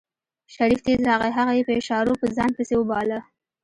[0.55, 3.19] شريف تېز راغی هغه يې په اشارو په ځان پسې وباله.